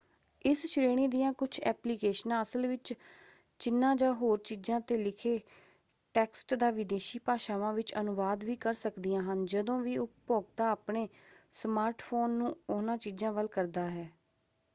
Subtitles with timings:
[0.45, 2.93] ਇਸ ਸ਼੍ਰੇਣੀ ਦੀਆਂ ਕੁਝ ਐਪਲੀਕੇਸ਼ਨਾਂ ਅਸਲ ਵਿੱਚ
[3.59, 5.37] ਚਿਨ੍ਹਾਂ ਜਾਂ ਹੋਰ ਚੀਜ਼ਾਂ 'ਤੇ ਲਿਖੇ
[6.15, 11.07] ਟੈਕਸਟ ਦਾ ਵਿਦੇਸ਼ੀ ਭਾਸ਼ਾਵਾਂ ਵਿੱਚ ਅਨੁਵਾਦ ਵੀ ਕਰ ਸਕਦੀਆਂ ਹਨ ਜਦੋਂ ਵੀ ਉਪਭੋਗਤਾ ਆਪਣੇ
[11.53, 14.09] ਸਮਾਰਟਫ਼ੋਨ ਨੂੰ ਉਹਨਾਂ ਚੀਜ਼ਾਂ ਵੱਲ ਕਰਦਾ ਹੈ।